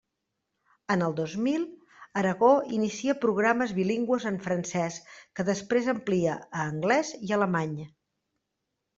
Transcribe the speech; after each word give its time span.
En 0.93 1.01
el 1.07 1.11
dos 1.17 1.33
mil, 1.47 1.65
Aragó 2.21 2.47
inicia 2.77 3.15
programes 3.25 3.73
bilingües 3.79 4.25
en 4.29 4.39
francés, 4.45 4.97
que 5.39 5.45
després 5.51 5.91
amplia 5.93 6.39
a 6.61 6.65
anglés 6.71 7.13
i 7.29 7.37
alemany. 7.39 7.77